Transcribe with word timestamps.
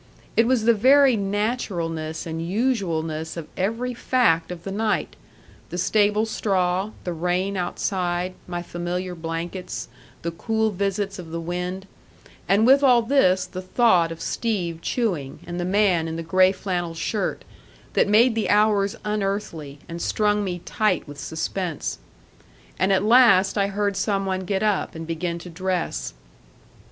It 0.35 0.47
was 0.47 0.63
the 0.63 0.73
very 0.73 1.15
naturalness 1.15 2.25
and 2.25 2.41
usualness 2.41 3.37
of 3.37 3.47
every 3.55 3.93
fact 3.93 4.51
of 4.51 4.63
the 4.63 4.71
night, 4.71 5.15
the 5.69 5.77
stable 5.77 6.25
straw, 6.25 6.89
the 7.03 7.13
rain 7.13 7.55
outside, 7.55 8.33
my 8.47 8.63
familiar 8.63 9.13
blankets, 9.13 9.89
the 10.23 10.31
cool 10.31 10.71
visits 10.71 11.19
of 11.19 11.29
the 11.29 11.39
wind, 11.39 11.85
and 12.49 12.65
with 12.65 12.81
all 12.81 13.03
this 13.03 13.45
the 13.45 13.61
thought 13.61 14.11
of 14.11 14.21
Steve 14.21 14.81
chewing 14.81 15.37
and 15.45 15.59
the 15.59 15.65
man 15.65 16.07
in 16.07 16.15
the 16.15 16.23
gray 16.23 16.51
flannel 16.51 16.95
shirt, 16.95 17.45
that 17.93 18.07
made 18.07 18.33
the 18.33 18.49
hours 18.49 18.95
unearthly 19.05 19.77
and 19.87 20.01
strung 20.01 20.43
me 20.43 20.61
tight 20.65 21.07
with 21.07 21.19
suspense. 21.19 21.99
And 22.79 22.91
at 22.91 23.03
last 23.03 23.55
I 23.55 23.67
heard 23.67 23.95
some 23.95 24.25
one 24.25 24.45
get 24.45 24.63
up 24.63 24.95
and 24.95 25.05
begin 25.05 25.37
to 25.37 25.49
dress. 25.51 26.15